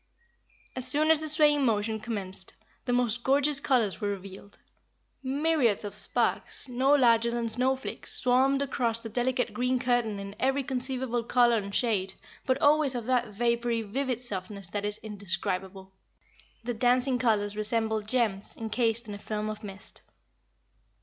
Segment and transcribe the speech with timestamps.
[0.75, 2.55] As soon as the swaying motion commenced,
[2.85, 4.57] the most gorgeous colors were revealed.
[5.21, 10.35] Myriads of sparks, no larger than snow flakes, swarmed across the delicate green curtain in
[10.39, 12.15] every conceivable color and shade,
[12.47, 15.91] but always of that vapory, vivid softness that is indescribable.
[16.63, 20.01] The dancing colors resembled gems encased in a film of mist.